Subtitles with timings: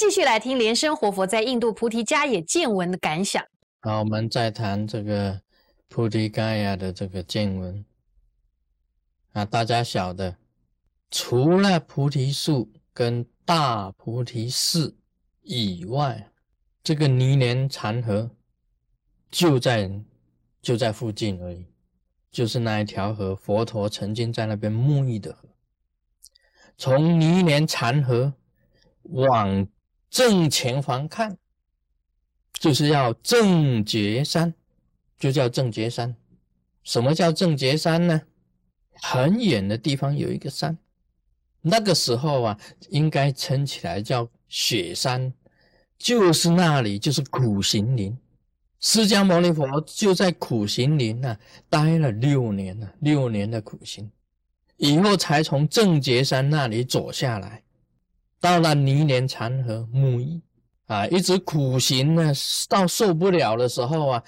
[0.00, 3.44] 继续来听莲生活佛在印度菩提迦也见闻的感想。
[3.82, 5.42] 好，我们再谈这个
[5.88, 7.84] 菩提伽耶的这个见闻
[9.32, 10.38] 啊，大家晓得，
[11.10, 14.96] 除了菩提树跟大菩提寺
[15.42, 16.30] 以外，
[16.82, 18.30] 这个泥莲禅河
[19.30, 20.00] 就在
[20.62, 21.66] 就在附近而已，
[22.30, 25.46] 就是那一条河，佛陀曾经在那边沐浴的河。
[26.78, 28.32] 从泥莲禅河
[29.02, 29.68] 往
[30.10, 31.38] 正前方看。
[32.58, 34.52] 就是要正觉山，
[35.18, 36.14] 就叫正觉山。
[36.84, 38.20] 什么叫正觉山呢？
[39.00, 40.76] 很远的地方有一个山，
[41.62, 42.60] 那个时候啊，
[42.90, 45.32] 应该称起来叫雪山，
[45.98, 48.14] 就是那里就是苦行林。
[48.78, 51.38] 释迦牟尼佛就在苦行林那
[51.70, 54.10] 待了六年了，六年的苦行，
[54.76, 57.62] 以后才从正觉山那里走下来，
[58.40, 60.40] 到了泥莲禅河沐浴。
[60.86, 62.32] 啊，一直苦行呢，
[62.68, 64.24] 到受不了的时候啊，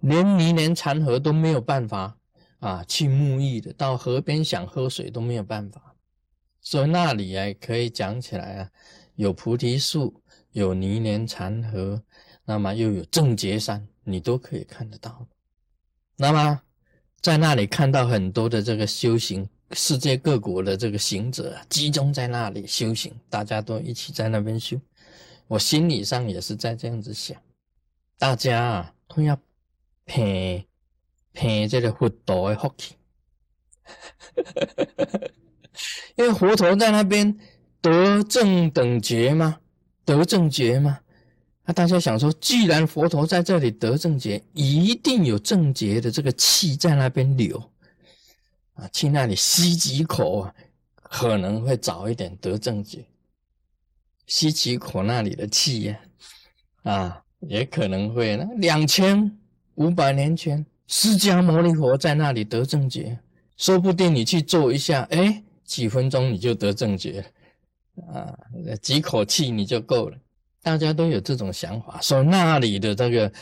[0.00, 2.18] 连泥莲禅河都没有办法
[2.58, 5.94] 啊去沐浴的，到河边想喝水都没有办法。
[6.60, 8.70] 所以那里啊，可以讲起来啊，
[9.14, 12.02] 有菩提树，有泥莲禅河，
[12.44, 15.26] 那么又有正觉山，你都可以看得到。
[16.16, 16.60] 那么
[17.22, 24.80] 在那里看到很多的这个修行，世界各国的这个行者集中在那里修行，大家都一起在那边修。
[25.48, 27.36] 我心理上也是在这样子想，
[28.18, 29.38] 大家啊都要
[30.04, 30.64] 拼
[31.32, 32.94] 拼这个佛陀的福气，
[36.16, 37.36] 因为佛陀在那边
[37.80, 39.60] 得正等觉嘛，
[40.04, 41.00] 得正觉嘛。
[41.64, 47.60] 那大家想说，既然佛陀在这里得正觉，一定有正觉的这个气在那边流
[48.76, 50.54] 啊，去那里吸几口啊，
[51.02, 53.04] 可能会早一点得正觉。
[54.26, 56.00] 吸几口那里的气呀，
[56.82, 59.38] 啊，也可能会那两千
[59.76, 63.18] 五百年前，释迦牟尼佛在那里得正觉，
[63.56, 67.24] 说不定你去做一下，哎，几分钟你就得正觉，
[68.12, 68.36] 啊，
[68.82, 70.18] 几口气你就够了。
[70.62, 73.32] 大家都有这种想法，说那里的这个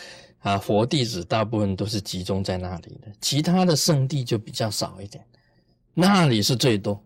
[0.44, 5.24] 啊佛弟子大部分都是集中在那里的，其他的圣地就比较少一点，
[5.94, 7.02] 那里是最多。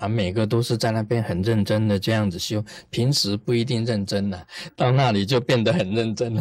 [0.00, 4.40] 啊，每个都是在那边很认真的这样子修，平时不一定认真呐，
[4.76, 6.40] 到那里就变得很认真了。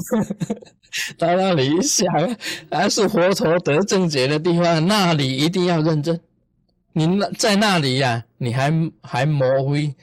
[1.17, 2.05] 到那里一想，
[2.69, 6.19] 还是佛陀得正觉的地方，那里一定要认真。
[6.93, 8.71] 你那在那里呀，你还
[9.01, 9.95] 还魔灰，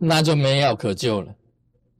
[0.00, 1.34] 那就没药可救了，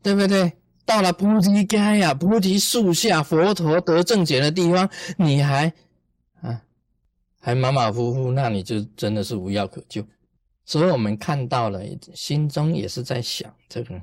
[0.02, 0.50] 对不对？
[0.86, 4.88] 到了菩提街呀，菩提树下，佛陀得正觉的地方，
[5.18, 5.70] 你还
[6.40, 6.62] 啊
[7.40, 10.06] 还马马虎虎，那你就真的是无药可救。
[10.64, 11.82] 所以我们看到了，
[12.14, 14.00] 心中也是在想这个。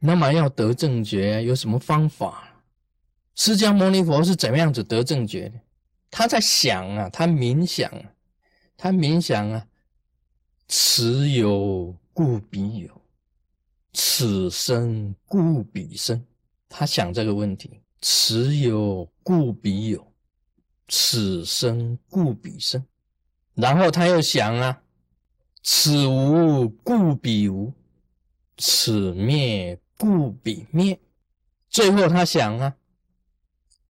[0.00, 2.62] 那么要得正觉，有什么方法？
[3.34, 5.60] 释迦牟尼佛是怎么样子得正觉的？
[6.10, 8.02] 他在想啊，他冥想啊，
[8.76, 9.66] 他冥想啊，
[10.66, 12.97] 此有故彼有，
[14.00, 16.24] 此生故彼生。
[16.68, 20.12] 他想这个问题：此有故彼有，
[20.86, 22.86] 此生故彼生。
[23.54, 24.80] 然后他又想啊。
[25.64, 27.74] 此无故彼无，
[28.56, 30.96] 此灭故彼灭。
[31.68, 32.76] 最后他想啊，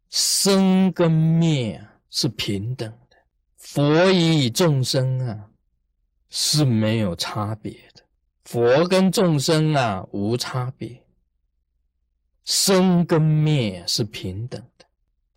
[0.09, 3.17] 生跟灭是平等的，
[3.59, 5.51] 佛与众生啊
[6.31, 8.03] 是没有差别的，
[8.48, 11.03] 佛跟众生啊无差别，
[12.44, 14.86] 生跟灭是平等的。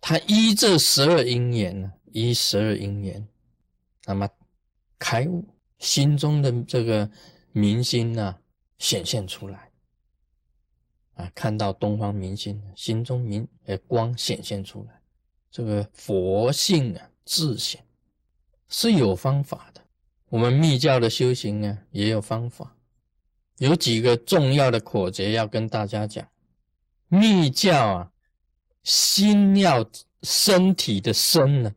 [0.00, 3.28] 他依这十二因缘呢，依十二因缘，
[4.06, 4.26] 那么
[4.98, 5.44] 开悟。
[5.78, 7.10] 心中的这个
[7.52, 8.34] 明星呢，
[8.78, 9.70] 显现出来
[11.12, 15.02] 啊，看到东方明星，心中明呃光显现出来，
[15.50, 17.84] 这个佛性啊自显，
[18.68, 19.82] 是有方法的。
[20.30, 22.74] 我们密教的修行啊，也有方法，
[23.58, 26.26] 有几个重要的口诀要跟大家讲。
[27.08, 28.10] 密教啊，
[28.82, 29.84] 心要
[30.22, 31.74] 身体的身呢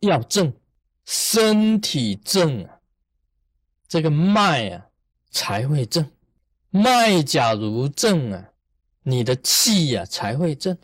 [0.00, 0.52] 要正，
[1.04, 2.78] 身体正啊。
[3.86, 4.86] 这个脉啊
[5.30, 6.10] 才会正，
[6.70, 8.50] 脉假如正啊，
[9.02, 10.76] 你的气呀才会正。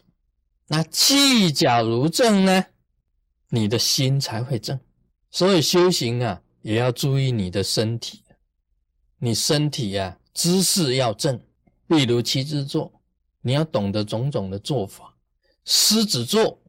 [0.66, 2.64] 那气假如正呢，
[3.50, 4.80] 你的心才会正。
[5.30, 8.23] 所以修行啊，也要注意你的身体，
[9.24, 11.40] 你身体啊姿势要正。
[11.86, 12.92] 例如七字坐，
[13.40, 15.14] 你要懂得种种的做法：
[15.64, 16.60] 狮子座、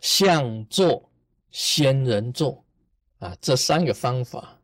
[0.00, 1.10] 象座、
[1.50, 2.62] 仙人座
[3.18, 4.60] 啊，这三个方法。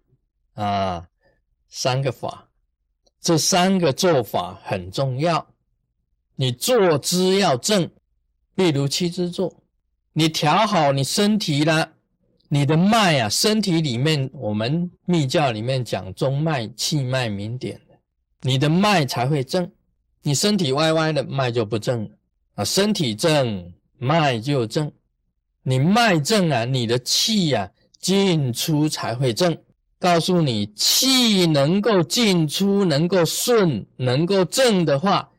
[0.55, 1.09] 啊，
[1.69, 2.51] 三个法，
[3.19, 5.55] 这三个做法很重要。
[6.35, 7.91] 你坐姿要正，
[8.57, 9.63] 例如七支坐，
[10.13, 11.93] 你调好你身体了，
[12.53, 17.81] 你的脉啊，身体里面我们密教里面讲中脉、气脉、明点，
[18.43, 19.71] 你的脉才会正。
[20.23, 22.11] 你身体歪歪的，脉就不正
[22.57, 22.65] 啊。
[22.65, 24.91] 身体正，脉就正。
[25.63, 27.71] 你脉正啊，你的气呀
[28.01, 29.57] 进出才会正。
[30.01, 35.31] 告诉你，气能够进出，能够顺，能够正的话。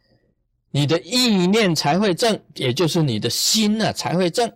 [0.72, 4.50] 你的意念才会正，也就是你的心呢才会正。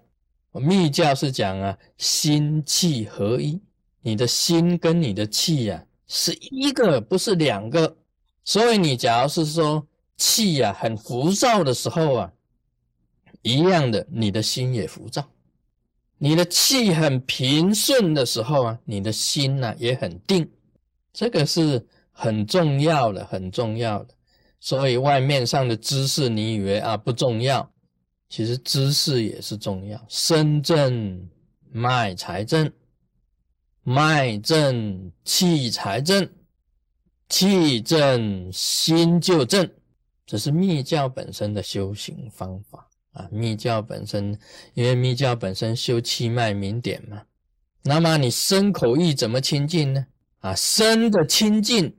[0.60, 3.60] 密教是讲啊，心气合一，
[4.02, 7.98] 你的心跟你的气呀是一个，不是两个。
[8.44, 9.86] 所以你假如是说
[10.18, 12.34] 气呀很浮躁的时候啊，
[13.42, 15.24] 一样的，你的心也浮躁；
[16.18, 20.50] 你的气很平顺的时候啊，你的心呢也很定。
[21.12, 24.14] 这个是很重要的，很重要的。
[24.60, 27.72] 所以外面上的知识，你以为啊不重要，
[28.28, 30.04] 其实姿势也是重要。
[30.10, 31.30] 身正
[31.72, 32.72] 脉才正，
[33.84, 36.30] 脉正气才正，
[37.30, 39.70] 气正心就正。
[40.26, 43.30] 这是密教本身的修行方法啊。
[43.32, 44.38] 密教本身，
[44.74, 47.22] 因为密教本身修气脉明点嘛。
[47.84, 50.08] 那么你身口意怎么清净呢？
[50.40, 51.96] 啊，身的清净。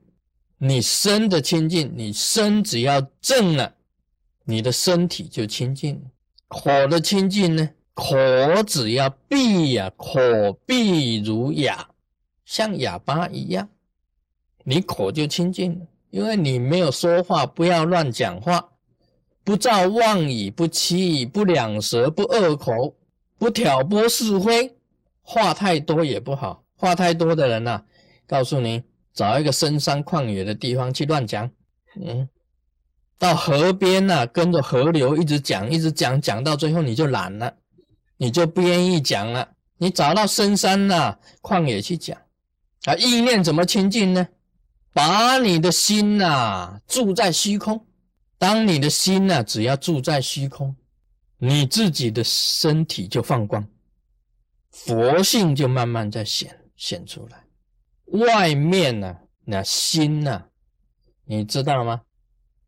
[0.59, 3.75] 你身的清净，你身只要正了，
[4.43, 6.03] 你的身体就清净。
[6.47, 7.69] 口的清净呢？
[7.93, 8.15] 口
[8.65, 10.19] 只要闭呀，口
[10.65, 11.89] 闭如哑，
[12.45, 13.69] 像哑巴一样，
[14.63, 15.85] 你口就清净了。
[16.09, 18.69] 因为你没有说话，不要乱讲话，
[19.43, 22.95] 不造妄语，不欺语，不两舌，不恶口，
[23.37, 24.75] 不挑拨是非。
[25.21, 27.83] 话太多也不好，话太多的人呐，
[28.25, 28.83] 告诉你。
[29.13, 31.49] 找一个深山旷野的地方去乱讲，
[31.99, 32.29] 嗯，
[33.19, 37.53] 到河边呐，跟着河流一直讲，一直讲，讲到最后你就懒了，
[38.17, 39.53] 你就不愿意讲了。
[39.79, 42.17] 你找到深山呐、旷野去讲，
[42.85, 44.27] 啊，意念怎么清净呢？
[44.93, 47.85] 把你的心呐住在虚空，
[48.39, 50.75] 当你的心呐只要住在虚空，
[51.37, 53.67] 你自己的身体就放光，
[54.71, 57.43] 佛性就慢慢在显显出来。
[58.27, 59.15] 外面呢，
[59.45, 60.45] 那心呐，
[61.25, 62.01] 你知道吗？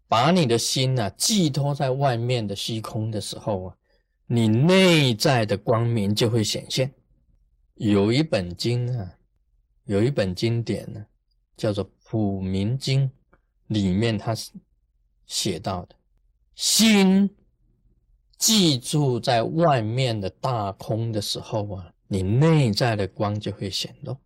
[0.10, 3.76] 把你的心呢寄托在外面的虚空的时候啊，
[4.26, 6.92] 你内在的光明就会显现。
[7.76, 9.18] 有一本经啊，
[9.86, 11.06] 有一本经典呢，
[11.56, 13.08] 叫做《普明经》，
[13.68, 14.52] 里面它是
[15.28, 15.96] 写到的：
[16.56, 17.30] 心
[18.38, 24.18] 记住在外面的大空的时候啊，你内在的光就会显露。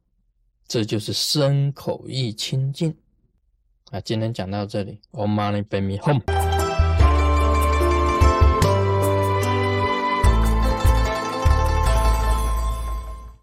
[0.65, 2.95] 这就是身口意清净
[3.93, 4.01] 啊！
[4.03, 6.52] 今天讲到这里，Om Mani Padme Hum。